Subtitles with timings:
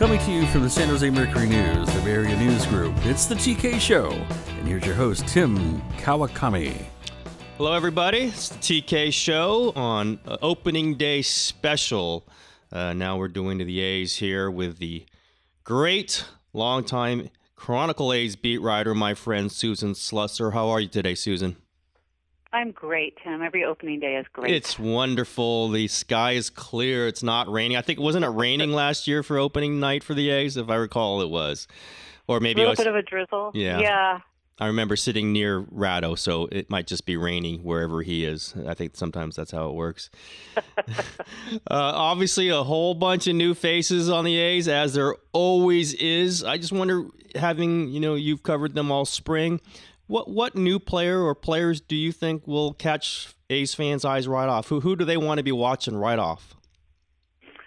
[0.00, 3.26] Coming to you from the San Jose Mercury News, the Bay Area News Group, it's
[3.26, 4.10] the TK Show.
[4.58, 6.86] And here's your host, Tim Kawakami.
[7.58, 8.20] Hello, everybody.
[8.28, 12.26] It's the TK Show on uh, opening day special.
[12.72, 15.04] Uh, now we're doing to the A's here with the
[15.64, 20.54] great longtime Chronicle A's beat writer, my friend Susan Slusser.
[20.54, 21.56] How are you today, Susan?
[22.52, 23.42] I'm great, Tim.
[23.42, 24.52] Every opening day is great.
[24.52, 25.68] It's wonderful.
[25.68, 27.06] The sky is clear.
[27.06, 27.76] It's not raining.
[27.76, 30.74] I think wasn't it raining last year for opening night for the A's, if I
[30.74, 31.68] recall, it was,
[32.26, 32.78] or maybe it was.
[32.78, 33.50] a little was, bit of a drizzle.
[33.54, 33.78] Yeah.
[33.78, 34.20] Yeah.
[34.60, 38.54] I remember sitting near Ratto, so it might just be raining wherever he is.
[38.68, 40.10] I think sometimes that's how it works.
[40.76, 40.92] uh,
[41.70, 46.44] obviously, a whole bunch of new faces on the A's, as there always is.
[46.44, 47.06] I just wonder,
[47.36, 49.62] having you know, you've covered them all spring.
[50.10, 54.48] What what new player or players do you think will catch A's fans' eyes right
[54.48, 54.66] off?
[54.68, 56.56] Who who do they want to be watching right off?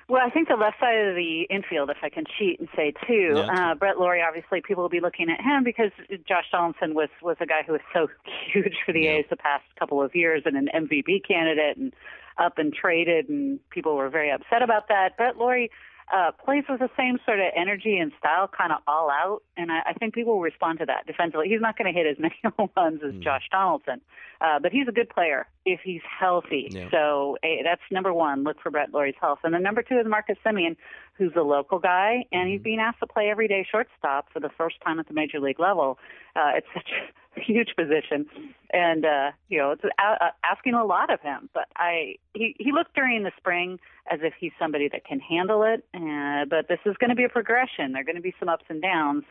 [0.09, 2.94] Well, I think the left side of the infield, if I can cheat and say
[3.08, 3.72] two, Yeah.
[3.72, 4.22] uh, Brett Lawrie.
[4.22, 5.92] Obviously, people will be looking at him because
[6.28, 8.08] Josh Donaldson was was a guy who was so
[8.53, 9.12] huge for the Yeah.
[9.20, 11.94] A's the past couple of years and an MVP candidate and
[12.38, 15.16] up and traded, and people were very upset about that.
[15.16, 15.70] Brett Lawrie
[16.12, 19.72] uh, plays with the same sort of energy and style, kind of all out, and
[19.72, 21.50] I, I think people will respond to that defensively.
[21.50, 24.02] He's not going to hit as many home runs as Josh Donaldson,
[24.42, 26.67] uh, but he's a good player if he's healthy.
[26.72, 26.89] Yeah.
[26.92, 28.44] So eh, that's number one.
[28.44, 30.75] Look for Brett Lawrie's health, and then number two is Marcus Semien,
[31.17, 34.75] who's a local guy, and he's being asked to play everyday shortstop for the first
[34.84, 35.97] time at the major league level.
[36.36, 36.89] Uh, it's such
[37.38, 38.28] a huge position,
[38.72, 41.50] and uh, you know it's a- uh, asking a lot of him.
[41.53, 43.80] But I he he looked during the spring
[44.11, 45.86] as if he's somebody that can handle it.
[45.94, 47.94] Uh, but this is going to be a progression.
[47.94, 49.23] There are going to be some ups and downs.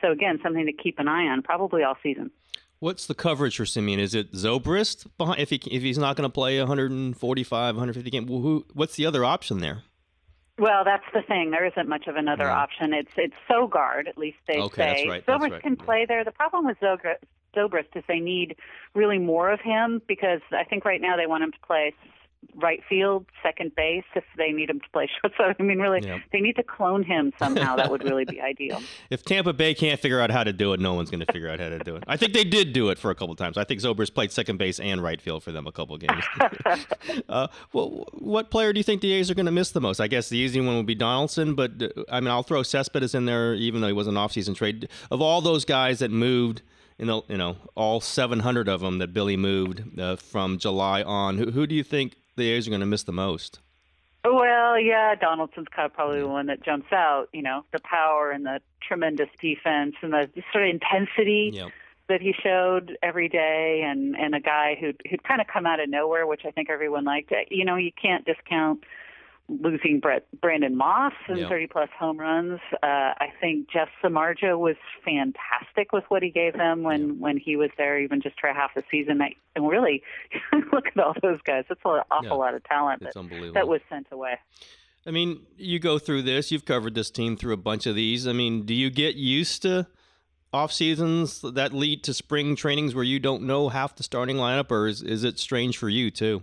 [0.00, 2.30] So again, something to keep an eye on, probably all season.
[2.80, 3.98] What's the coverage for Semien?
[3.98, 8.28] Is it Zobrist behind, if he if he's not going to play 145, 150 games?
[8.28, 9.82] Who, what's the other option there?
[10.58, 11.50] Well, that's the thing.
[11.50, 12.92] There isn't much of another option.
[12.92, 15.08] It's it's Sogard, at least they Okay, say.
[15.08, 16.24] right, Zobrist right, can play there.
[16.24, 17.16] The problem with Zobrist,
[17.56, 18.56] Zobrist is they need
[18.94, 21.94] really more of him because I think right now they want him to play
[22.54, 25.56] right field, second base if they need him to play shortstop.
[25.58, 26.18] I mean, really, Yeah.
[26.32, 27.76] they need to clone him somehow.
[27.76, 28.80] that would really be ideal.
[29.10, 31.48] If Tampa Bay can't figure out how to do it, no one's going to figure
[31.48, 32.04] out how to do it.
[32.06, 33.56] I think they did do it for a couple times.
[33.58, 36.24] I think Zobrist played second base and right field for them a couple games.
[37.28, 40.00] uh, well, what player do you think the A's are going to miss the most?
[40.00, 43.14] I guess the easy one would be Donaldson, but uh, I mean, I'll throw Cespedes
[43.14, 44.88] in there, even though he was an offseason trade.
[45.10, 46.62] Of all those guys that moved,
[46.98, 51.38] you know, you know, all 700 of them that Billy moved uh, from July on,
[51.38, 53.60] who, who do you think the A's are going to miss the most?
[54.24, 57.28] Well, yeah, Donaldson's kind of probably the one that jumps out.
[57.32, 61.50] You know, the power and the tremendous defense and the sort of intensity.
[61.54, 61.68] Yeah.
[62.08, 65.78] that he showed every day and and a guy who who'd kind of come out
[65.78, 68.84] of nowhere which I think everyone liked you know you can't discount
[69.48, 71.48] losing Brett Brandon Moss and Yeah.
[71.48, 76.52] 30 plus home runs uh I think Jeff Samardzija was fantastic with what he gave
[76.52, 80.02] them when when he was there even just for half the season I, and really
[80.72, 82.34] look at all those guys it's an awful Yeah.
[82.34, 83.14] lot of talent that,
[83.54, 84.34] that was sent away
[85.06, 86.50] I mean, you go through this.
[86.52, 88.26] You've covered this team through a bunch of these.
[88.26, 89.86] I mean, do you get used to
[90.52, 94.70] off seasons that lead to spring trainings where you don't know half the starting lineup,
[94.70, 96.42] or is, is it strange for you too?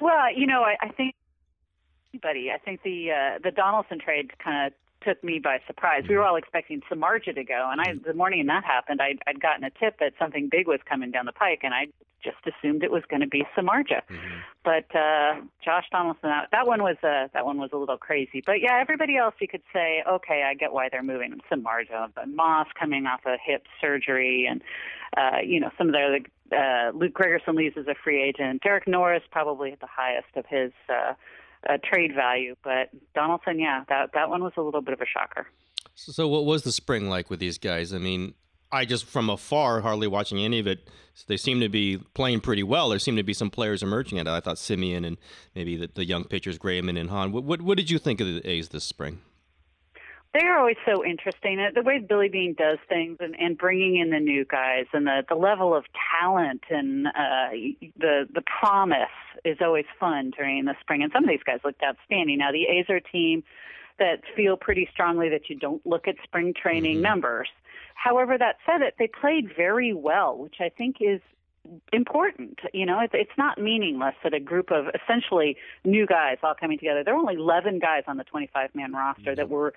[0.00, 1.14] Well, you know, I, I think
[2.12, 2.50] anybody.
[2.50, 4.72] I think the uh, the Donaldson trade kind of
[5.02, 6.04] took me by surprise.
[6.08, 9.40] We were all expecting Samardzija to go, and I the morning that happened, I'd, I'd
[9.40, 11.88] gotten a tip that something big was coming down the pike, and I
[12.22, 14.02] just assumed it was going to be Samardzija.
[14.62, 18.42] But uh, Josh Donaldson, that, that one was uh, that one was a little crazy.
[18.44, 22.28] But yeah, everybody else you could say, okay, I get why they're moving Samardzija, but
[22.28, 24.62] Moss coming off a hip surgery, and
[25.16, 26.20] uh, you know some of the.
[26.52, 28.60] Uh, Luke Gregerson leaves as a free agent.
[28.64, 31.12] Derek Norris probably at the highest of his uh,
[31.68, 35.06] uh, trade value, but Donaldson, yeah, that that one was a little bit of a
[35.06, 35.46] shocker.
[35.94, 37.92] So, what was the spring like with these guys?
[37.92, 38.34] I mean,
[38.72, 40.88] I just from afar, hardly watching any of it.
[41.26, 42.88] They seem to be playing pretty well.
[42.88, 44.26] There seem to be some players emerging at.
[44.26, 45.18] I thought Semien and
[45.54, 47.32] maybe the, the young pitchers Graveman and Hahn.
[47.32, 49.20] What, what what did you think of the A's this spring?
[50.32, 51.58] They're always so interesting.
[51.58, 55.06] Uh, The way Billy Beane does things and, and bringing in the new guys and
[55.06, 55.84] the, the level of
[56.20, 57.50] talent and uh,
[57.98, 59.08] the the promise
[59.44, 61.02] is always fun during the spring.
[61.02, 62.38] And some of these guys looked outstanding.
[62.38, 63.42] Now the A's are a team
[63.98, 67.48] that feel pretty strongly that you don't look at spring training numbers.
[67.94, 71.20] However, that said, it they played very well, which I think is
[71.92, 72.60] important.
[72.72, 76.78] You know, it's it's not meaningless that a group of essentially new guys all coming
[76.78, 77.04] together.
[77.04, 79.74] There were only 11 guys on the 25 man roster that were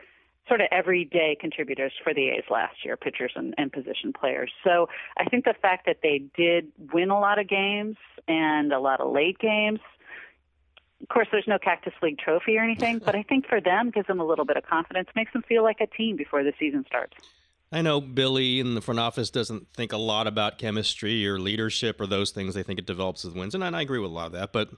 [0.47, 4.51] sort of everyday contributors for the A's last year, pitchers and, and position players.
[4.63, 4.87] So
[5.17, 7.95] I think the fact that they did win a lot of games
[8.27, 9.79] and a lot of late games
[11.03, 14.07] of course, there's no Cactus League trophy or anything, but I think for them, gives
[14.07, 16.85] them a little bit of confidence, makes them feel like a team before the season
[16.87, 17.17] starts.
[17.73, 21.99] I know Billy in the front office doesn't think a lot about chemistry or leadership
[21.99, 22.53] or those things.
[22.53, 24.53] They think it develops with wins, and I agree with a lot of that.
[24.53, 24.69] But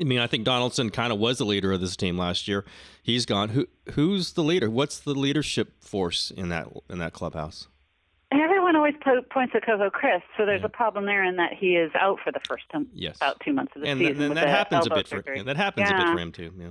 [0.00, 2.64] I mean, I think Donaldson kind of was the leader of this team last year.
[3.02, 3.50] He's gone.
[3.50, 4.70] Who who's the leader?
[4.70, 7.68] What's the leadership force in that in that clubhouse?
[8.30, 10.66] Everyone always po- points at Coco Crisp, so there's yeah.
[10.66, 13.16] a problem there in that he is out for the first time, yes.
[13.16, 14.16] about two months of the and season.
[14.16, 16.00] Th- and that happens a bit for that happens yeah.
[16.00, 16.52] a bit for him too.
[16.58, 16.68] Yeah.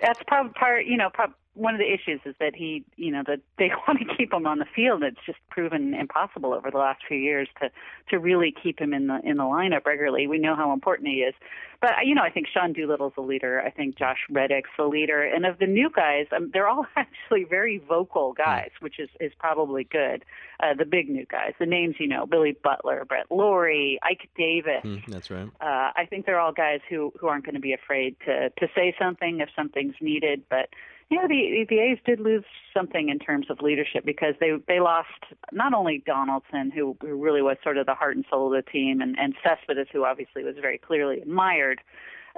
[0.00, 3.22] That's probably part, you know, prob- one of the issues is that he, you know,
[3.26, 5.02] that they want to keep him on the field.
[5.02, 7.70] It's just proven impossible over the last few years to
[8.10, 10.26] to really keep him in the in the lineup regularly.
[10.26, 11.34] We know how important he is,
[11.80, 13.60] but you know, I think Sean Doolittle's the leader.
[13.60, 17.44] I think Josh Reddick's the leader, and of the new guys, um, they're all actually
[17.44, 20.24] very vocal guys, which is is probably good.
[20.60, 24.82] Uh, the big new guys, the names you know, Billy Butler, Brett Lawrie, Ike Davis.
[24.84, 25.48] Mm, that's right.
[25.60, 28.68] Uh, I think they're all guys who who aren't going to be afraid to to
[28.74, 30.70] say something if something's needed, but
[31.10, 32.44] yeah, the the A's did lose
[32.74, 35.08] something in terms of leadership because they they lost
[35.52, 38.70] not only Donaldson, who, who really was sort of the heart and soul of the
[38.70, 41.80] team, and and Cespedes, who obviously was very clearly admired,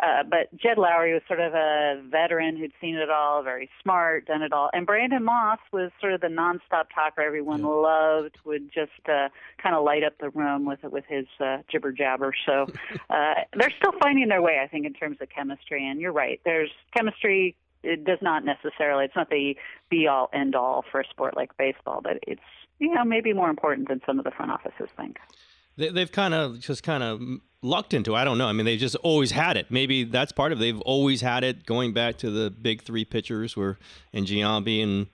[0.01, 4.27] uh, but Jed Lowrie was sort of a veteran who'd seen it all, very smart,
[4.27, 7.67] done it all, and Brandon Moss was sort of the nonstop talker everyone yeah.
[7.67, 9.29] loved, would just uh,
[9.61, 12.33] kind of light up the room with with his uh, jibber jabber.
[12.47, 12.67] So
[13.11, 15.87] uh, they're still finding their way, I think, in terms of chemistry.
[15.89, 19.57] And you're right, there's chemistry it does not necessarily it's not the
[19.91, 22.41] be all end all for a sport like baseball but it's
[22.79, 25.19] you know maybe more important than some of the front offices think.
[25.77, 27.21] They, they've kind of just kind of
[27.63, 28.47] lucked into i don't know.
[28.47, 29.71] I mean they've just always had it.
[29.71, 30.63] Maybe that's part of it.
[30.63, 33.79] They've always had it going back to the big three pitchers where
[34.13, 35.07] and giambi and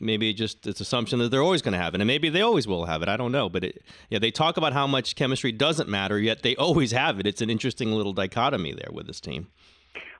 [0.00, 2.00] maybe just it's assumption that they're always going to have it.
[2.00, 3.08] And maybe they always will have it.
[3.08, 3.48] I don't know.
[3.48, 7.20] But it, yeah they talk about how much chemistry doesn't matter yet they always have
[7.20, 7.26] it.
[7.26, 9.48] It's an interesting little dichotomy there with this team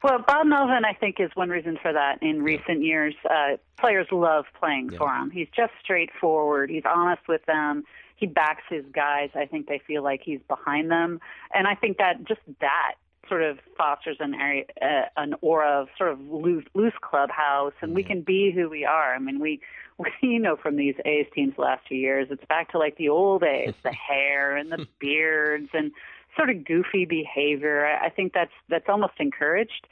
[0.03, 2.23] well, Bob Melvin, I think, is one reason for that.
[2.23, 4.99] In recent years, uh, players love playing yeah.
[4.99, 5.31] for him.
[5.31, 6.71] He's just straightforward.
[6.71, 7.85] He's honest with them.
[8.17, 9.31] He backs his guys.
[9.35, 11.21] I think they feel like he's behind them,
[11.53, 12.95] and I think that just that
[13.29, 17.91] sort of fosters an area, uh, an aura of sort of loose, loose clubhouse, and
[17.91, 17.97] mm-hmm.
[17.97, 19.15] we can be who we are.
[19.15, 19.61] I mean, we,
[19.99, 22.97] we you know from these A's teams the last few years, it's back to like
[22.97, 25.93] the old days, the hair and the beards and
[26.37, 27.87] sort of goofy behavior.
[27.87, 29.87] I think that's that's almost encouraged.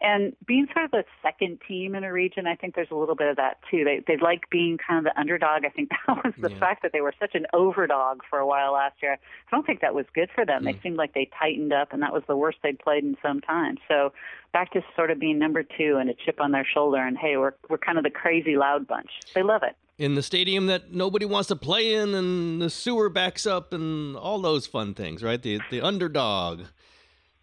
[0.00, 3.16] And being sort of the second team in a region, I think there's a little
[3.16, 3.82] bit of that too.
[3.84, 5.64] They they like being kind of the underdog.
[5.64, 6.58] I think that was the yeah.
[6.58, 9.14] fact that they were such an overdog for a while last year.
[9.14, 10.62] I don't think that was good for them.
[10.62, 10.66] Mm.
[10.66, 13.40] They seemed like they tightened up, and that was the worst they'd played in some
[13.40, 13.76] time.
[13.88, 14.12] So
[14.52, 17.36] back to sort of being number two and a chip on their shoulder, and hey,
[17.36, 19.10] we're we're kind of the crazy loud bunch.
[19.34, 23.08] They love it in the stadium that nobody wants to play in, and the sewer
[23.08, 25.42] backs up, and all those fun things, right?
[25.42, 26.62] The the underdog.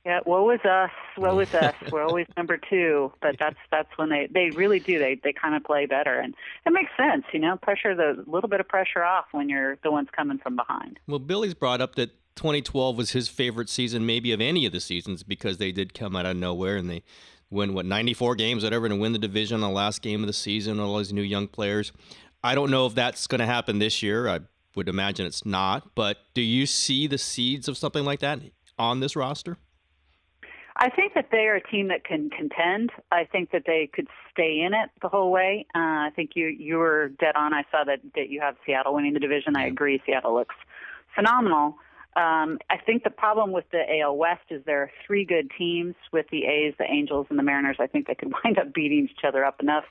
[0.06, 1.74] Yeah, woe is us, woe is us.
[1.92, 5.00] We're always number two, but that's that's when they they really do.
[5.00, 6.34] They they kind of play better, and
[6.66, 7.58] it makes sense, you know.
[7.58, 11.00] Pressure the little bit of pressure off when you're the ones coming from behind.
[11.08, 14.80] Well, Billy's brought up that 2012 was his favorite season, maybe of any of the
[14.80, 17.04] seasons, because they did come out of nowhere and they
[17.50, 20.34] win what 94 games, whatever, and win the division on the last game of the
[20.34, 20.80] season.
[20.80, 21.92] All these new young players.
[22.46, 24.30] I don't know if that's going to happen this year.
[24.30, 24.42] I
[24.76, 25.96] would imagine it's not.
[25.96, 28.40] But do you see the seeds of something like that
[28.78, 29.58] on this roster?
[30.76, 32.92] I think that they are a team that can contend.
[33.12, 35.66] I think that they could stay in it the whole way.
[35.74, 37.54] Uh, I think you you were dead on.
[37.54, 39.56] I saw that that you have Seattle winning the division.
[39.56, 40.00] I agree.
[40.06, 40.56] Seattle looks
[41.16, 41.78] phenomenal.
[42.18, 45.96] Um, I think the problem with the AL West is there are three good teams
[46.14, 47.78] with the A's, the Angels, and the Mariners.
[47.80, 49.86] I think they could wind up beating each other up enough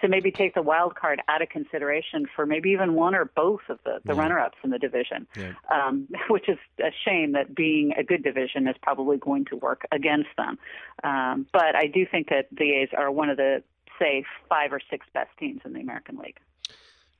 [0.00, 3.60] to maybe take the wild card out of consideration for maybe even one or both
[3.68, 4.20] of the, the yeah.
[4.20, 5.52] runner-ups in the division, yeah.
[5.70, 9.86] um, which is a shame that being a good division is probably going to work
[9.92, 10.58] against them.
[11.04, 13.62] Um, but I do think that the A's are one of the,
[13.98, 16.38] say, five or six best teams in the American League.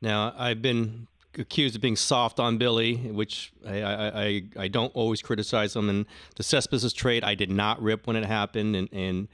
[0.01, 1.07] Now, I've been
[1.39, 5.89] accused of being soft on Billy, which I, I, I, don't always criticize him.
[5.89, 6.07] And
[6.37, 8.75] the Cespedes trade, I did not rip when it happened.
[8.75, 9.29] And, and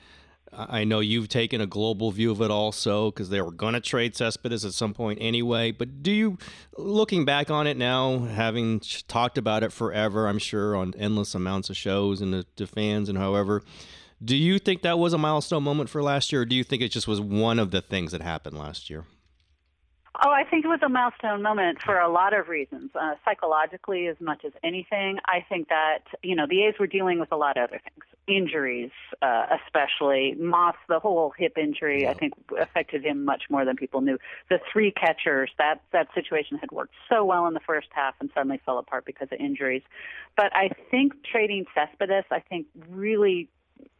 [0.56, 3.80] I know you've taken a global view of it also because they were going to
[3.80, 5.70] trade Cespedes at some point anyway.
[5.70, 6.38] But do you,
[6.78, 11.68] looking back on it now, having talked about it forever, I'm sure, on endless amounts
[11.68, 13.62] of shows and to, to fans and however,
[14.24, 16.82] do you think that was a milestone moment for last year, or do you think
[16.82, 19.04] it just was one of the things that happened last year?
[20.24, 22.90] Oh, I think it was a milestone moment for a lot of reasons.
[22.94, 27.20] Uh, psychologically, as much as anything, I think that you know the A's were dealing
[27.20, 28.90] with a lot of other things, injuries,
[29.22, 30.76] uh, especially Moss.
[30.88, 32.10] The whole hip injury, yeah.
[32.10, 34.18] I think, affected him much more than people knew.
[34.48, 38.30] The three catchers, that that situation had worked so well in the first half, and
[38.34, 39.82] suddenly fell apart because of injuries.
[40.36, 43.48] But I think trading Cespedes, I think, really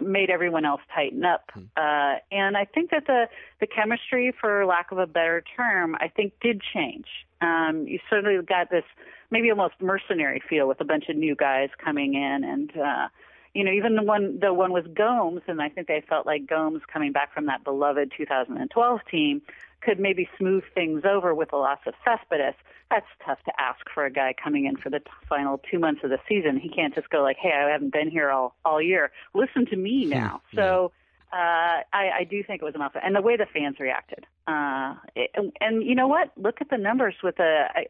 [0.00, 1.50] made everyone else tighten up.
[1.76, 3.28] Uh, and I think that the
[3.61, 7.06] the chemistry, for lack of a better term, I think did change.
[7.40, 8.85] Um, you certainly got this
[9.30, 13.09] maybe almost mercenary feel with a bunch of new guys coming in, and uh,
[13.56, 16.46] you know even the one the one was Gomes, and I think they felt like
[16.46, 19.42] Gomes coming back from that beloved 2012 team
[19.80, 22.54] could maybe smooth things over with the loss of Cespedes.
[22.90, 26.02] That's tough to ask for a guy coming in for the t- final two months
[26.04, 26.58] of the season.
[26.58, 29.10] He can't just go like, "Hey, I haven't been here all all year.
[29.34, 30.92] Listen to me now." so
[31.32, 34.26] uh, I, I do think it was enough, and the way the fans reacted.
[34.46, 36.30] Uh, it, and you know what?
[36.36, 37.64] Look at the numbers with the.
[37.75, 37.86] I,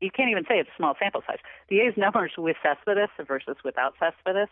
[0.00, 1.38] you can't even say it's small sample size.
[1.68, 4.50] The A's numbers with Cespedes versus without Cespedes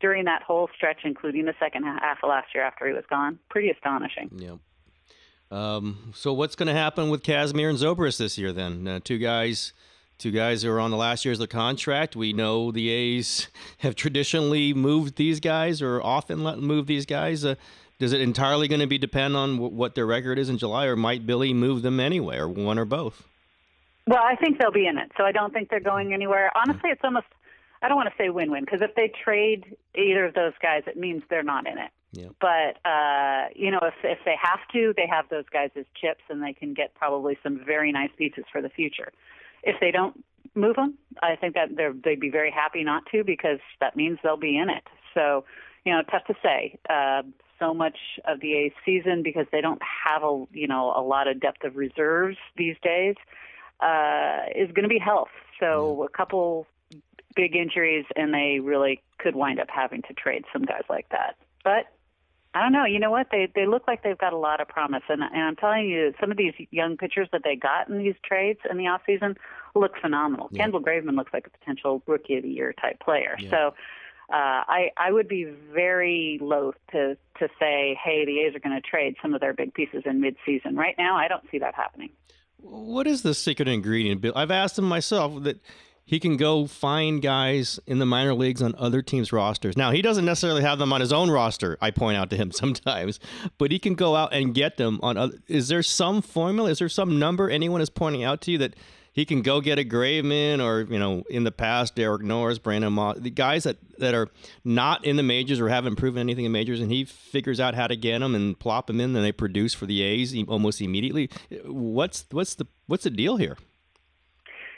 [0.00, 3.38] during that whole stretch, including the second half of last year after he was gone,
[3.48, 4.30] pretty astonishing.
[4.36, 4.56] Yeah.
[5.50, 8.52] Um, so what's going to happen with Kazmir and Zobrist this year?
[8.52, 9.72] Then uh, two guys,
[10.18, 12.16] two guys who are on the last years of the contract.
[12.16, 13.48] We know the A's
[13.78, 17.44] have traditionally moved these guys or often let move these guys.
[17.44, 17.54] Uh,
[17.98, 20.84] does it entirely going to be depend on w- what their record is in July,
[20.84, 23.22] or might Billy move them anyway, or one or both?
[24.06, 26.52] Well, I think they'll be in it, so I don't think they're going anywhere.
[26.54, 27.26] Honestly, it's almost
[27.86, 30.96] I don't want to say win-win because if they trade either of those guys, it
[30.96, 31.92] means they're not in it.
[32.10, 32.30] Yeah.
[32.40, 36.22] But uh, you know, if if they have to, they have those guys as chips,
[36.28, 39.12] and they can get probably some very nice pieces for the future.
[39.62, 40.24] If they don't
[40.56, 44.18] move them, I think that they're, they'd be very happy not to because that means
[44.24, 44.82] they'll be in it.
[45.14, 45.44] So,
[45.84, 46.78] you know, tough to say.
[46.90, 47.22] Uh,
[47.60, 51.28] so much of the A's season because they don't have a you know a lot
[51.28, 53.14] of depth of reserves these days
[53.78, 55.28] uh, is going to be health.
[55.60, 56.66] So a couple
[57.36, 61.36] big injuries, and they really could wind up having to trade some guys like that.
[61.62, 61.86] But
[62.54, 62.86] I don't know.
[62.86, 63.28] You know what?
[63.30, 66.14] They they look like they've got a lot of promise, and and I'm telling you,
[66.18, 69.36] some of these young pitchers that they got in these trades in the off season
[69.74, 70.48] look phenomenal.
[70.50, 70.62] Yeah.
[70.62, 73.36] Kendall Graveman looks like a potential rookie of the year type player.
[73.38, 73.50] Yeah.
[73.50, 73.74] So.
[74.28, 78.74] Uh, I I would be very loath to to say, hey, the A's are going
[78.74, 80.76] to trade some of their big pieces in midseason.
[80.76, 82.10] Right now, I don't see that happening.
[82.58, 84.32] What is the secret ingredient, Bill?
[84.34, 85.60] I've asked him myself that
[86.06, 89.76] he can go find guys in the minor leagues on other teams' rosters.
[89.76, 92.52] Now, he doesn't necessarily have them on his own roster, I point out to him
[92.52, 93.18] sometimes,
[93.58, 95.38] but he can go out and get them on other.
[95.48, 96.70] Is there some formula?
[96.70, 98.74] Is there some number anyone is pointing out to you that
[99.12, 102.92] he can go get a Graveman or, you know, in the past, Derek Norris, Brandon
[102.92, 104.28] Moss, the guys that, that are
[104.62, 107.86] not in the majors or haven't proven anything in majors, and he figures out how
[107.86, 111.30] to get them and plop them in, and they produce for the A's almost immediately.
[111.64, 113.56] What's what's the what's the deal here?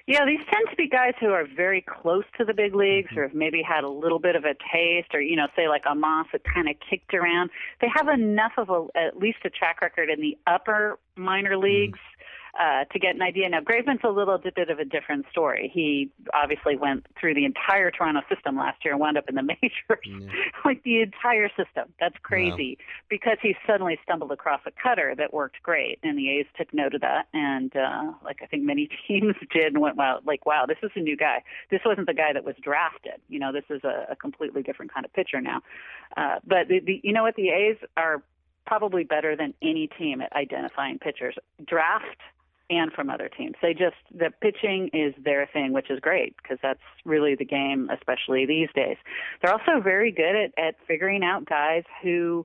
[0.08, 3.18] Yeah, these tend to be guys who are very close to the big leagues mm-hmm.
[3.18, 5.82] or have maybe had a little bit of a taste or, you know, say like
[5.86, 7.50] Amos that kind of kicked around.
[7.82, 11.62] They have enough of a, at least a track record in the upper minor mm-hmm.
[11.62, 11.98] leagues
[12.58, 13.48] uh, to get an idea.
[13.48, 15.70] Now, Graveman's a little bit of a different story.
[15.72, 19.42] He obviously went through the entire Toronto system last year and wound up in the
[19.62, 20.32] majors,
[20.64, 21.92] like the entire system.
[22.00, 26.46] That's crazy because he suddenly stumbled across a cutter that worked great, and the A's
[26.56, 27.28] took note of that.
[27.32, 30.90] And uh, like I think many teams did, and went, "Wow, like wow, this is
[30.96, 31.42] a new guy.
[31.70, 33.20] This wasn't the guy that was drafted.
[33.28, 35.62] You know, this is a, a completely different kind of pitcher now."
[36.16, 37.36] Uh, but the, the, you know what?
[37.36, 38.22] The A's are
[38.66, 41.36] probably better than any team at identifying pitchers.
[41.64, 42.18] Draft
[42.70, 43.54] and from other teams.
[43.62, 47.90] They just the pitching is their thing, which is great because that's really the game,
[47.90, 48.96] especially these days.
[49.40, 52.44] They're also very good at at figuring out guys who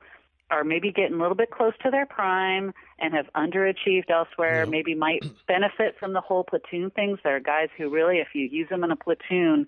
[0.49, 4.93] are maybe getting a little bit close to their prime and have underachieved elsewhere, maybe
[4.93, 7.19] might benefit from the whole platoon things.
[7.23, 9.67] There are guys who really, if you use them in a platoon,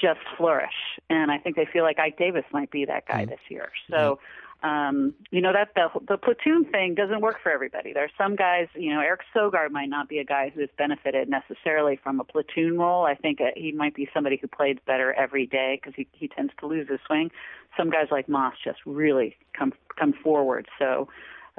[0.00, 0.98] just flourish.
[1.10, 3.28] And I think they feel like Ike Davis might be that guy mm.
[3.28, 3.70] this year.
[3.90, 4.18] So,
[4.62, 7.92] um, you know, that the, the platoon thing doesn't work for everybody.
[7.92, 11.28] There are some guys, you know, Eric Sogard might not be a guy who's benefited
[11.28, 13.04] necessarily from a platoon role.
[13.04, 16.28] I think uh, he might be somebody who plays better every day because he, he
[16.28, 17.30] tends to lose his swing.
[17.76, 20.68] Some guys like Moss just really come come forward.
[20.78, 21.08] So,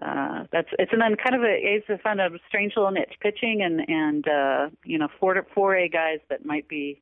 [0.02, 3.16] uh, that's it's and then kind of a it's a kind of strange little niche
[3.20, 7.02] pitching and and uh, you know four four A guys that might be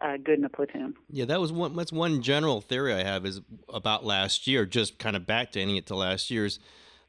[0.00, 0.94] uh, good in a platoon.
[1.10, 1.76] Yeah, that was one.
[1.76, 3.40] That's one general theory I have is
[3.72, 4.66] about last year.
[4.66, 6.58] Just kind of backdating it to last year's.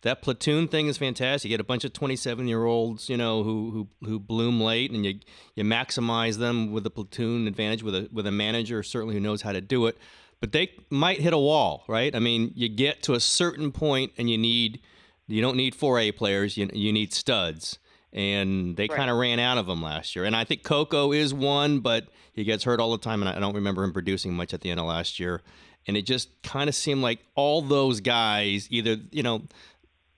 [0.01, 1.49] That platoon thing is fantastic.
[1.49, 5.19] You get a bunch of twenty-seven-year-olds, you know, who who who bloom late, and you
[5.55, 9.43] you maximize them with a platoon advantage with a with a manager certainly who knows
[9.43, 9.97] how to do it.
[10.39, 12.15] But they might hit a wall, right?
[12.15, 14.81] I mean, you get to a certain point, and you need
[15.27, 16.57] you don't need four A players.
[16.57, 17.77] You you need studs
[18.13, 18.97] and they Right.
[18.97, 20.25] kind of ran out of them last year.
[20.25, 23.39] And I think Coco is one, but he gets hurt all the time, and I
[23.39, 25.41] don't remember him producing much at the end of last year.
[25.87, 29.43] And it just kind of seemed like all those guys, either you know,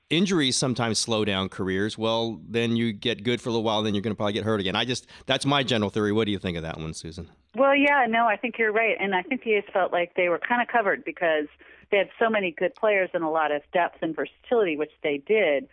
[0.09, 3.93] injuries sometimes slow down careers, well, then you get good for a little while, then
[3.95, 4.75] you're going to probably get hurt again.
[4.75, 6.11] I just that's my general theory.
[6.11, 7.29] What do you think of that one, Susan?
[7.55, 10.27] Well, yeah, no, I think you're right, and I think the A's felt like they
[10.29, 11.45] were kind of covered because
[11.91, 15.19] they had so many good players and a lot of depth and versatility, which they
[15.19, 15.67] did.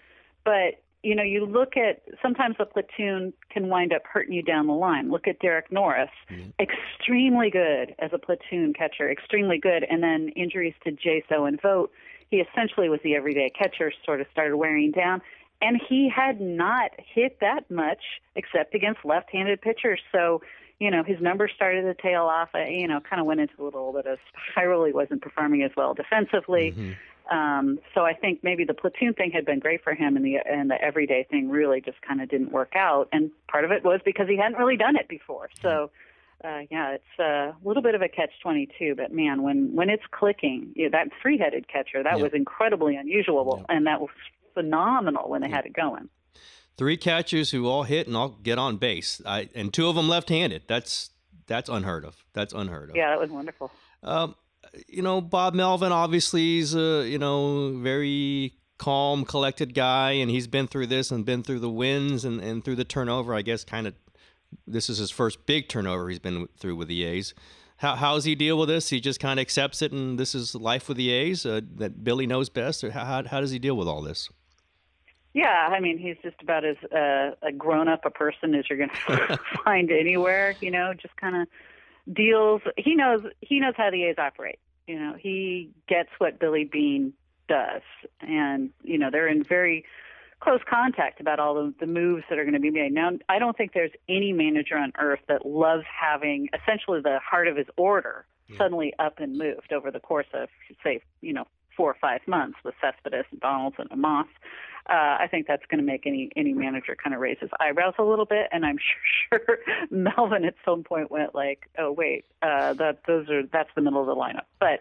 [0.44, 4.66] But you know, you look at sometimes a platoon can wind up hurting you down
[4.66, 5.11] the line.
[5.11, 6.50] Look at Derek Norris, mm-hmm.
[6.61, 11.92] extremely good as a platoon catcher, extremely good, and then injuries to Jaso and Vogt.
[12.30, 15.23] He essentially was the everyday catcher, sort of started wearing down,
[15.62, 18.02] and he had not hit that much
[18.37, 20.00] except against left-handed pitchers.
[20.12, 20.42] So
[20.80, 22.49] you know, his numbers started to tail off.
[22.54, 24.19] Uh, you know, kind of went into a little bit of
[24.50, 24.85] spiral.
[24.85, 26.73] He wasn't performing as well defensively.
[26.73, 26.92] Mm-hmm.
[27.30, 30.38] Um, so I think maybe the platoon thing had been great for him, and the
[30.44, 33.08] and the everyday thing really just kind of didn't work out.
[33.12, 35.49] And part of it was because he hadn't really done it before.
[35.62, 35.90] So.
[36.42, 40.72] Uh, yeah, it's a little bit of a catch-22, but man, when when it's clicking,
[40.75, 44.08] you know, that three-headed catcher that was incredibly unusual, and that was
[44.54, 46.08] phenomenal when they had it going
[46.80, 50.08] three catchers who all hit and all get on base, I, and two of them
[50.08, 50.62] left-handed.
[50.66, 51.10] That's
[51.46, 52.16] that's unheard of.
[52.32, 52.96] That's unheard of.
[52.96, 53.70] Yeah, that was wonderful.
[54.02, 54.34] Um,
[54.88, 60.46] you know, Bob Melvin obviously is a you know very calm, collected guy, and he's
[60.46, 63.34] been through this and been through the wins and, and through the turnover.
[63.34, 63.94] I guess kind of
[64.66, 67.34] this is his first big turnover he's been through with the A's.
[67.76, 68.90] How how does he deal with this?
[68.90, 72.04] He just kind of accepts it, and this is life with the A's uh, that
[72.04, 72.84] Billy knows best.
[72.84, 74.28] Or how how does he deal with all this?
[75.32, 78.78] Yeah, I mean, he's just about as uh, a grown up a person as you're
[78.78, 80.56] going to find anywhere.
[80.60, 81.48] You know, just kind of
[82.12, 82.62] deals.
[82.76, 84.59] He knows he knows how the A's operate.
[84.87, 87.12] You know, he gets what Billy Beane
[87.49, 87.83] does,
[88.21, 89.85] and you know they're in very
[90.40, 92.92] close contact about all the, the moves that are going to be made.
[92.92, 97.47] Now, I don't think there's any manager on earth that loves having essentially the heart
[97.47, 98.57] of his order yeah.
[98.57, 100.49] suddenly up and moved over the course of,
[100.83, 101.45] say, you know,
[101.80, 104.26] four or five months with Cespedes and Donaldson and Moss
[104.90, 107.94] uh, I think that's going to make any any manager kind of raise his eyebrows
[107.99, 108.49] a little bit.
[108.50, 109.58] And I'm sure, sure
[109.90, 114.00] Melvin at some point went like, "Oh wait, uh, that those are that's the middle
[114.00, 114.80] of the lineup." But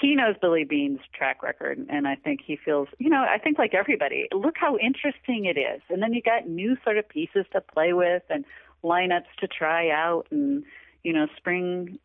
[0.00, 3.58] he knows Billy Beane's track record, and I think he feels, you know, I think
[3.58, 5.82] like everybody, look how interesting it is.
[5.90, 8.44] And then you got new sort of pieces to play with and
[8.82, 10.64] lineups to try out, and
[11.04, 11.98] you know, spring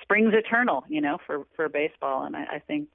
[0.00, 2.24] spring's eternal, you know, for for baseball.
[2.24, 2.88] And I, I think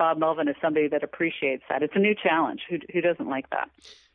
[0.00, 1.82] Bob Melvin is somebody that appreciates that.
[1.82, 2.62] It's a new challenge.
[2.70, 3.68] Who who doesn't like that?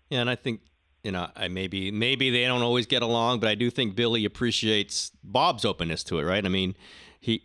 [0.10, 0.62] Yeah, and I think
[1.04, 4.26] you know, I maybe maybe they don't always get along, but I do think Billy
[4.26, 6.44] appreciates Bob's openness to it, right?
[6.44, 6.76] I mean,
[7.20, 7.44] he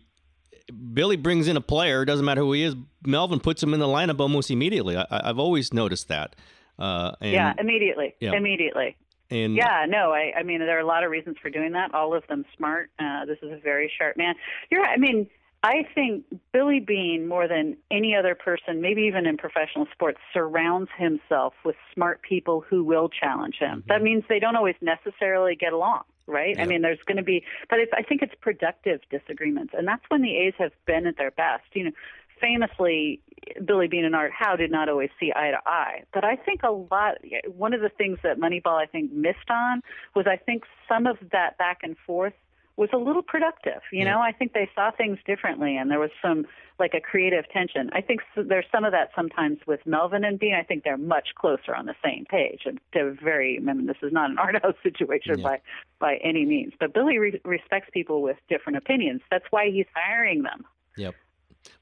[0.91, 2.75] Billy brings in a player, doesn't matter who he is.
[3.05, 4.97] Melvin puts him in the lineup almost immediately.
[4.97, 6.35] I, have always noticed that.
[6.79, 8.33] Uh, and, yeah, immediately, yeah.
[8.33, 8.97] immediately.
[9.29, 11.93] And yeah, no, I, I mean, there are a lot of reasons for doing that.
[11.93, 12.89] All of them smart.
[12.97, 14.33] Uh, this is a very sharp man.
[14.71, 15.27] You're, I mean,
[15.63, 20.89] I think Billy Beane, more than any other person, maybe even in professional sports, surrounds
[20.97, 23.79] himself with smart people who will challenge him.
[23.79, 23.87] Mm-hmm.
[23.89, 26.55] That means they don't always necessarily get along, right?
[26.55, 26.63] Yeah.
[26.63, 30.03] I mean, there's going to be, but it's, I think it's productive disagreements, and that's
[30.09, 31.65] when the A's have been at their best.
[31.73, 31.91] You know,
[32.39, 33.21] famously,
[33.63, 36.05] Billy Beane and Art Howe did not always see eye to eye.
[36.11, 37.17] But I think a lot,
[37.55, 39.83] one of the things that Moneyball, I think, missed on
[40.15, 42.33] was I think some of that back and forth
[42.77, 43.81] was a little productive.
[43.91, 44.13] You yeah.
[44.13, 46.45] know, I think they saw things differently, and there was some
[46.79, 47.89] like a creative tension.
[47.93, 50.55] I think there's some of that sometimes with Melvin and Beane.
[50.55, 53.57] I think they're much closer on the same page, and they're very.
[53.57, 55.43] I mean, this is not an art house situation yeah.
[55.43, 55.61] by
[55.99, 59.21] by any means, but Billy re- respects people with different opinions.
[59.29, 60.65] That's why he's hiring them.
[60.97, 61.15] Yep.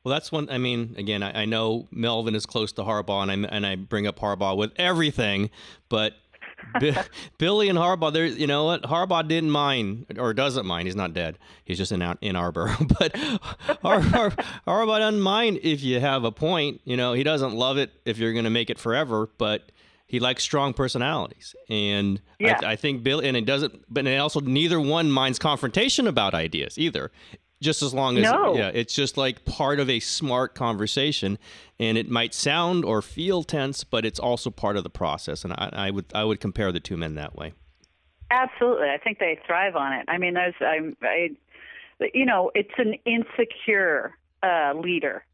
[0.04, 0.50] Well, that's one.
[0.50, 3.76] I mean, again, I, I know Melvin is close to Harbaugh, and I and I
[3.76, 5.50] bring up Harbaugh with everything,
[5.88, 6.14] but
[7.38, 8.84] Billy and Harbaugh, there, you know what?
[8.84, 10.88] Harbaugh didn't mind or doesn't mind.
[10.88, 11.38] He's not dead.
[11.66, 12.76] He's just in Ann Arbor.
[13.00, 13.16] but
[13.82, 14.36] Har- Har-
[14.68, 16.82] Harbaugh doesn't mind if you have a point.
[16.84, 19.72] You know, he doesn't love it if you're going to make it forever, but
[20.08, 21.56] he likes strong personalities.
[21.70, 22.60] And yeah.
[22.64, 26.34] I, I think Billy, and it doesn't, but it also neither one minds confrontation about
[26.34, 27.12] ideas either
[27.62, 28.56] just as long as no.
[28.56, 31.38] yeah it's just like part of a smart conversation
[31.80, 35.54] and it might sound or feel tense but it's also part of the process and
[35.54, 37.54] i, I would i would compare the two men that way.
[38.32, 38.90] Absolutely.
[38.90, 40.06] I think they thrive on it.
[40.08, 41.30] I mean there's i'm I
[42.14, 45.26] you know it's an insecure uh, leader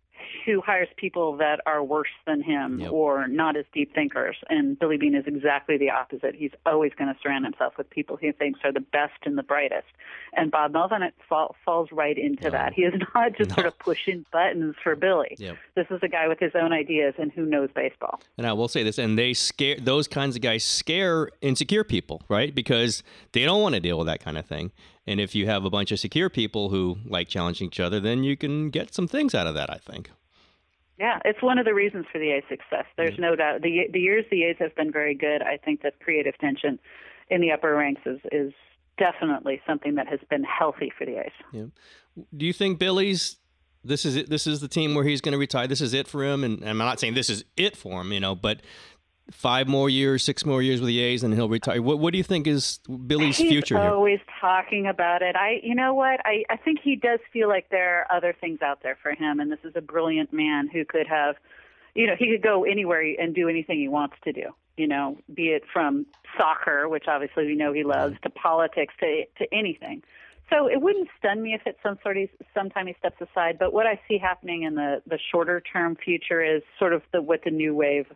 [0.45, 2.91] who hires people that are worse than him yep.
[2.91, 4.36] or not as deep thinkers.
[4.50, 6.36] And Billy Beane is exactly the opposite.
[6.36, 9.43] He's always going to surround himself with people he thinks are the best and the
[9.43, 9.88] brightest.
[10.34, 12.50] And Bob Melvin it fall, falls right into no.
[12.52, 12.74] that.
[12.74, 13.56] He is not just no.
[13.56, 15.36] sort of pushing buttons for Billy.
[15.38, 15.58] Yep.
[15.76, 18.21] This is a guy with his own ideas and who knows baseball.
[18.38, 22.21] And I will say this, and they scare those kinds of guys scare insecure people,
[22.30, 22.54] right?
[22.54, 24.71] Because they don't want to deal with that kind of thing.
[25.08, 28.24] And if you have a bunch of secure people who like challenging each other, then
[28.24, 30.10] you can get some things out of that, I think.
[30.97, 32.86] Yeah, it's one of the reasons for the A's success.
[32.95, 33.21] There's mm-hmm.
[33.21, 33.62] no doubt.
[33.62, 35.41] The the years the A's have been very good.
[35.41, 36.79] I think that creative tension
[37.29, 38.53] in the upper ranks is is
[38.97, 41.31] definitely something that has been healthy for the A's.
[41.51, 41.65] Yeah.
[42.36, 43.38] Do you think Billy's
[43.86, 45.67] this is it, this is the team where he's going to retire?
[45.67, 48.19] This is it for him, and I'm not saying this is it for him, you
[48.19, 48.62] know, but
[49.31, 51.81] five more years, six more years with the A's, and he'll retire.
[51.81, 55.35] What, what do you think is Billy's He's future He's always talking about it.
[55.35, 56.19] I, you know what?
[56.25, 59.39] I, I think he does feel like there are other things out there for him,
[59.39, 61.35] and this is a brilliant man who could have,
[61.95, 64.51] you know, he could go anywhere and do anything he wants to do.
[64.77, 66.05] You know, be it from
[66.38, 70.03] soccer, which obviously we know he loves, to politics, to to anything.
[70.49, 73.57] So it wouldn't stun me if at some sort of sometime he steps aside.
[73.57, 77.21] But what I see happening in the the shorter term future is sort of the
[77.21, 78.07] what the new wave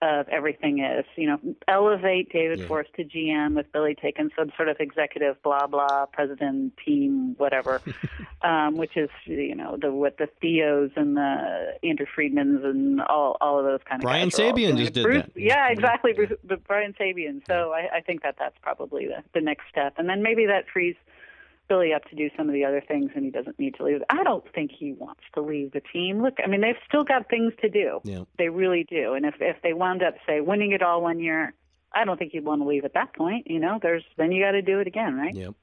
[0.00, 1.04] of everything is.
[1.16, 2.66] You know, elevate David Yeah.
[2.66, 7.80] Forst to GM with Billy taking some sort of executive blah blah president team whatever,
[8.42, 13.36] um, which is you know the what the Theos and the Andrew Friedmans and all
[13.40, 15.32] all of those kind of Brian guys are all Sabean just did Bruce, that.
[15.34, 15.72] Yeah, Yeah.
[15.72, 16.12] exactly.
[16.12, 17.42] Bruce, but Brian Sabean.
[17.46, 20.64] So I, I think that that's probably the the next step, and then maybe that
[20.72, 20.96] frees.
[21.68, 24.02] Billy up to do some of the other things, and he doesn't need to leave.
[24.10, 26.22] I don't think he wants to leave the team.
[26.22, 28.00] Look, I mean, they've still got things to do.
[28.04, 28.24] Yeah.
[28.38, 29.14] They really do.
[29.14, 31.54] And if if they wound up say winning it all one year,
[31.92, 33.46] I don't think he'd want to leave at that point.
[33.46, 35.34] You know, there's then you got to do it again, right?
[35.34, 35.54] Yep.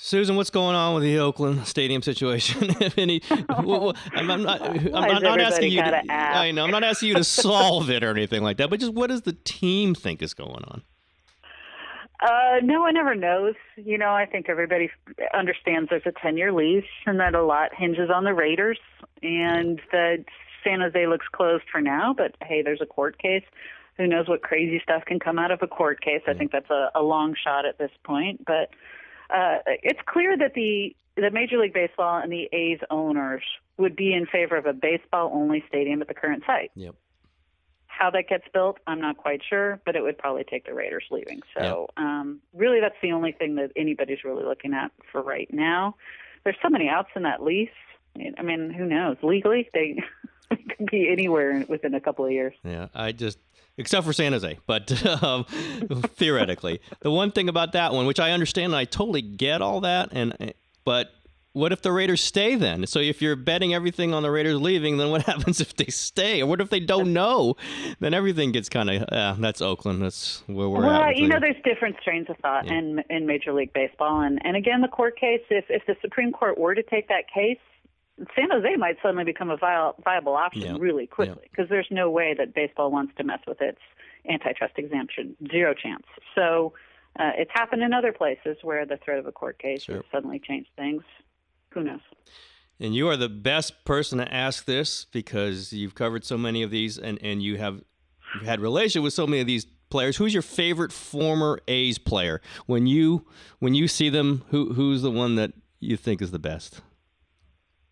[0.00, 2.70] Susan, what's going on with the Oakland Stadium situation?
[2.80, 3.20] if any,
[3.64, 5.80] well, I'm, I'm not, I'm not, not asking you.
[5.80, 6.38] Gotta ask?
[6.38, 8.92] I know I'm not asking you to solve it or anything like that, but just
[8.92, 10.82] what does the team think is going on?
[12.20, 13.54] Uh, no one ever knows.
[13.76, 14.90] You know, I think everybody
[15.32, 18.78] understands there's a 10 year lease and that a lot hinges on the Raiders
[19.22, 20.24] and that
[20.64, 23.44] San Jose looks closed for now, but hey, there's a court case.
[23.96, 26.22] Who knows what crazy stuff can come out of a court case?
[26.28, 28.70] I think that's a, a long shot at this point, but
[29.30, 33.42] uh, it's clear that the the Major League Baseball and the A's owners
[33.76, 36.70] would be in favor of a baseball only stadium at the current site.
[36.76, 36.94] Yep.
[37.98, 41.02] How that gets built, I'm not quite sure, but it would probably take the Raiders
[41.10, 41.40] leaving.
[41.58, 45.96] So, um, really, that's the only thing that anybody's really looking at for right now.
[46.44, 47.68] There's so many outs in that lease.
[48.16, 49.16] I mean, who knows?
[49.24, 50.00] Legally, they
[50.50, 52.54] could be anywhere within a couple of years.
[52.62, 53.38] Yeah, I just
[53.76, 55.44] except for San Jose, but um,
[56.14, 59.80] theoretically, the one thing about that one, which I understand, and I totally get all
[59.80, 61.10] that, and but
[61.58, 62.86] what if the Raiders stay then?
[62.86, 66.40] So if you're betting everything on the Raiders leaving, then what happens if they stay?
[66.42, 67.56] Or what if they don't know?
[68.00, 70.02] Then everything gets kind of uh, that's Oakland.
[70.02, 71.00] That's where we're at.
[71.00, 72.74] well, you know, there's different strains of thought Yeah.
[72.78, 75.42] in in Major League Baseball, and and again, the court case.
[75.50, 77.58] If if the Supreme Court were to take that case,
[78.36, 80.76] San Jose might suddenly become a viable viable option Yeah.
[80.78, 83.80] really quickly because there's no way that baseball wants to mess with its
[84.30, 85.36] antitrust exemption.
[85.50, 86.04] Zero chance.
[86.34, 86.72] So.
[87.18, 89.96] Uh, it's happened in other places where the threat of a court case Sure.
[89.96, 91.02] has suddenly changed things.
[91.74, 92.00] Who knows?
[92.80, 96.70] And you are the best person to ask this because you've covered so many of
[96.70, 97.82] these, and and you have
[98.34, 100.16] you've had relation with so many of these players.
[100.16, 102.40] Who's your favorite former A's player?
[102.66, 103.26] When you
[103.58, 106.80] when you see them, who who's the one that you think is the best?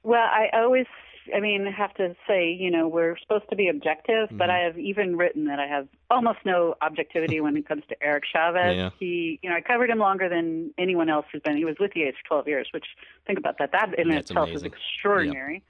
[0.02, 0.86] Well, I always,
[1.34, 4.78] I mean, have to say, you know, we're supposed to be objective, but I have
[4.78, 8.76] even written that I have almost no objectivity when it comes to Eric Chavez.
[8.76, 8.90] Yeah.
[8.98, 11.56] He, you know, I covered him longer than anyone else who's been.
[11.56, 12.86] He was with the A's for 12 years, which
[13.26, 13.72] think about that.
[13.72, 14.72] That in That's itself amazing.
[14.72, 15.62] is extraordinary.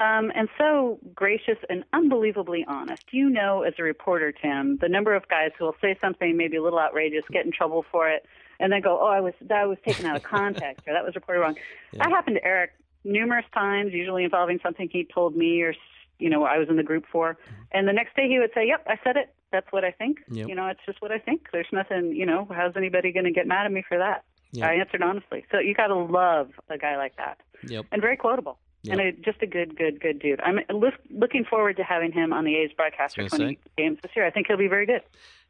[0.00, 3.04] Um, and so gracious and unbelievably honest.
[3.12, 6.56] You know, as a reporter, Tim, the number of guys who will say something maybe
[6.56, 8.26] a little outrageous, get in trouble for it,
[8.58, 11.14] and then go, "Oh, I was that was taken out of context, or that was
[11.14, 11.56] reported wrong."
[11.92, 12.72] That happened to Eric
[13.04, 15.74] numerous times, usually involving something he told me or
[16.18, 17.36] you know I was in the group for.
[17.72, 19.34] And the next day he would say, "Yep, I said it.
[19.50, 20.18] That's what I think.
[20.30, 20.48] Yep.
[20.48, 21.48] You know, it's just what I think.
[21.52, 22.14] There's nothing.
[22.14, 24.68] You know, how's anybody going to get mad at me for that?" Yep.
[24.68, 25.44] I answered honestly.
[25.50, 27.86] So you got to love a guy like that Yep.
[27.90, 28.58] and very quotable.
[28.82, 28.98] Yep.
[28.98, 30.40] And a, just a good, good, good dude.
[30.40, 33.58] I'm look, looking forward to having him on the A's broadcast for I was 20
[33.78, 34.26] games this year.
[34.26, 35.02] I think he'll be very good.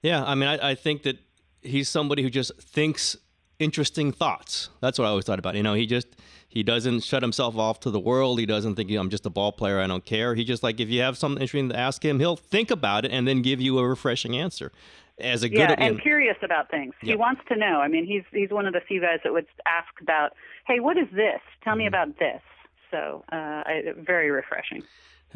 [0.03, 1.17] Yeah, I mean, I, I think that
[1.62, 3.17] he's somebody who just thinks
[3.59, 4.69] interesting thoughts.
[4.81, 5.55] That's what I always thought about.
[5.55, 6.09] You know, he just
[6.53, 8.38] he doesn't shut himself off to the world.
[8.38, 9.81] He doesn't think I'm just a ball player.
[9.81, 10.35] I don't care.
[10.35, 13.11] He just like if you have something interesting to ask him, he'll think about it
[13.11, 14.71] and then give you a refreshing answer.
[15.19, 16.95] As a good, Yeah, and curious about things.
[17.01, 17.81] He wants to know.
[17.81, 20.33] I mean, he's he's one of the few guys that would ask about,
[20.67, 21.41] "Hey, what is this?
[21.62, 21.79] Tell Mm-hmm.
[21.81, 22.41] me about this."
[22.91, 24.83] So, uh, I, very refreshing.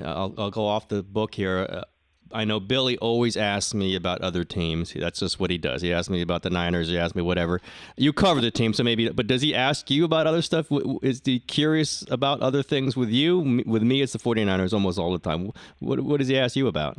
[0.02, 1.66] I'll, I'll go off the book here.
[1.70, 1.82] Uh,
[2.32, 4.92] I know Billy always asks me about other teams.
[4.92, 5.82] That's just what he does.
[5.82, 6.88] He asks me about the Niners.
[6.88, 7.60] He asks me whatever.
[7.96, 9.08] You cover the team, so maybe.
[9.08, 10.66] But does he ask you about other stuff?
[11.02, 13.62] Is he curious about other things with you?
[13.66, 15.52] With me, it's the 49ers almost all the time.
[15.78, 16.98] What, what does he ask you about?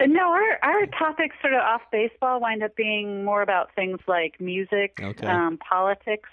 [0.00, 3.98] Uh, No, our our topics sort of off baseball wind up being more about things
[4.06, 5.26] like music, Okay.
[5.26, 6.28] um, politics,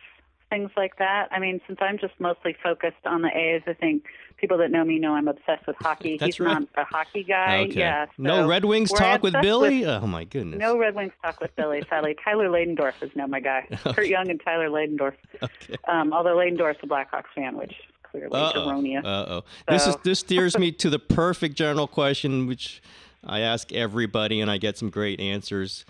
[0.49, 1.27] things like that.
[1.31, 4.03] I mean, since I'm just mostly focused on the A's, I think
[4.37, 6.17] people that know me know I'm obsessed with hockey.
[6.19, 6.59] That's He's right.
[6.59, 7.61] not a hockey guy.
[7.65, 7.79] Okay.
[7.79, 8.05] Yeah.
[8.17, 9.85] no Red Wings talk with Billy.
[9.85, 10.59] oh my goodness.
[10.59, 11.83] no Red Wings talk with Billy.
[11.89, 13.67] Sadly, Tyler Ladendorf is now my guy.
[13.83, 15.13] Curt Young and Tyler Ladendorf.
[15.41, 15.75] Okay.
[15.87, 18.69] Um, although Ladendorf's a Blackhawks fan, which is clearly Uh-oh.
[18.69, 19.05] erroneous.
[19.05, 19.43] Uh-oh.
[19.67, 22.81] This is this steers me to the perfect general question, which
[23.25, 25.85] I ask everybody, and I get some great answers.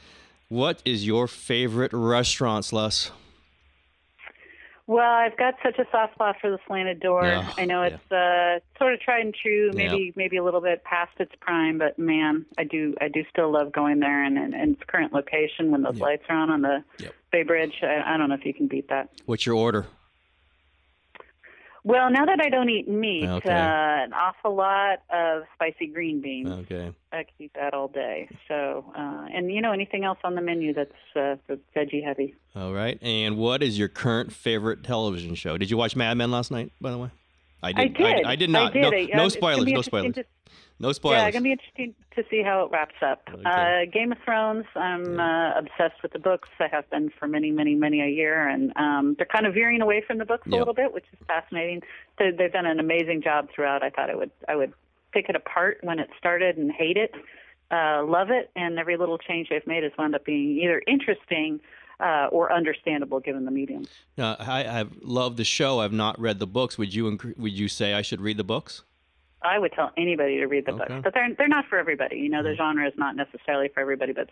[0.50, 3.12] What is your favorite restaurant, Sluss?
[4.88, 7.26] Well, I've got such a soft spot for the slanted door.
[7.26, 7.97] Yeah, I know yeah.
[7.97, 9.89] it's uh, sort of tried and true, Yeah.
[9.91, 13.52] maybe maybe a little bit past its prime, but man, I do I do still
[13.52, 16.62] love going there and and, and its current location when those lights are on on
[16.62, 17.13] the Yep.
[17.34, 17.73] Bay Bridge.
[17.84, 19.10] I, I don't know if you can beat that.
[19.26, 19.88] What's your order?
[21.88, 23.50] Well, now that I don't eat meat, Okay.
[23.50, 23.54] uh,
[24.04, 26.50] an awful lot of spicy green beans.
[26.50, 26.91] Okay.
[27.13, 28.28] I could eat that all day.
[28.50, 32.36] So, uh, and you know, anything else on the menu that's uh, that's veggie heavy.
[32.58, 33.00] All right.
[33.02, 35.58] And what is your current favorite television show?
[35.58, 37.10] Did you watch Mad Men last night, by the way?
[37.63, 38.26] I I did.
[38.26, 38.76] I, did not.
[38.76, 38.82] I did.
[39.10, 39.65] No, Uh, no spoilers.
[39.71, 40.15] No spoilers.
[40.15, 40.26] to-
[40.80, 41.24] No Yeah, spoilers.
[41.28, 43.28] it's gonna be interesting to see how it wraps up.
[43.34, 43.42] Okay.
[43.44, 44.66] Uh, Game of Thrones.
[44.76, 46.50] I'm uh, obsessed with the books.
[46.60, 49.82] I have been for many, many, many a year, and um, they're kind of veering
[49.82, 50.54] away from the books Yep.
[50.54, 51.82] a little bit, which is fascinating.
[52.20, 53.82] They, they've done an amazing job throughout.
[53.84, 54.74] I thought I would, I would
[55.13, 57.13] pick it apart when it started and hate it,
[57.72, 61.60] uh, love it, and every little change they've made has wound up being either interesting.
[62.00, 63.84] Uh, or understandable given the medium.
[64.20, 65.80] Uh, I have loved the show.
[65.80, 66.78] I've not read the books.
[66.78, 68.84] Would you would you say I should read the books?
[69.41, 70.86] I would tell anybody to read the Okay.
[70.88, 72.17] Books, but they're they're not for everybody.
[72.17, 74.30] You know, the genre is not necessarily for everybody, but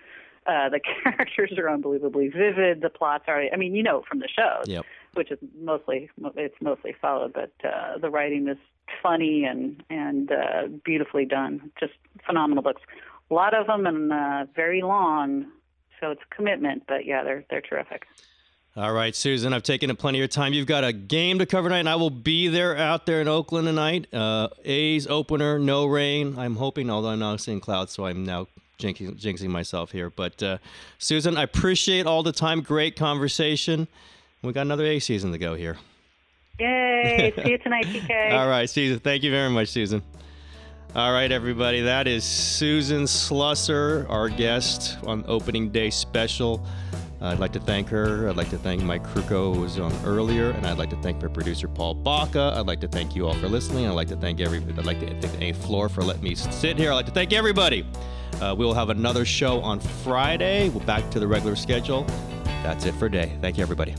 [0.48, 2.82] uh, the characters are unbelievably vivid.
[2.82, 4.86] The plots are, I mean, you know, from the shows, Yep.
[5.14, 8.58] which is mostly it's mostly followed, but uh, the writing is
[9.02, 11.72] funny and and uh, beautifully done.
[11.80, 11.94] Just
[12.26, 12.82] phenomenal books.
[13.30, 15.46] A lot of them and uh, very long,
[16.00, 16.84] so it's a commitment.
[16.88, 18.06] But yeah, they're they're terrific.
[18.78, 20.52] All right, Susan, I've taken up plenty of your time.
[20.52, 23.28] You've got a game to cover tonight, and I will be there out there in
[23.30, 24.14] Oakland tonight.
[24.14, 26.38] Uh, A's opener, no rain.
[26.38, 30.10] I'm hoping, although I'm now seeing clouds, so I'm now jinxing, jinxing myself here.
[30.10, 30.58] But uh,
[31.00, 32.60] Susan, I appreciate all the time.
[32.60, 33.88] Great conversation.
[34.42, 35.78] We got another A season to go here.
[36.60, 37.34] Yay!
[37.44, 38.34] See you tonight, TK.
[38.34, 39.00] All right, Susan.
[39.00, 40.04] Thank you very much, Susan.
[40.94, 41.80] All right, everybody.
[41.80, 46.66] That is Susan Slusser, our guest on opening day special.
[47.22, 48.30] I'd like to thank her.
[48.30, 51.22] I'd like to thank Mike Krukow, who was on earlier, and I'd like to thank
[51.22, 52.54] my producer Paul Baca.
[52.56, 53.88] I'd like to thank you all for listening.
[53.88, 54.60] I'd like to thank every.
[54.60, 56.92] I'd like to thank A Floor for letting me sit here.
[56.92, 57.86] I'd like to thank everybody.
[58.42, 60.70] Uh, we will have another show on Friday.
[60.70, 62.06] We're back to the regular schedule.
[62.64, 63.38] That's it for today.
[63.42, 63.96] Thank you, everybody.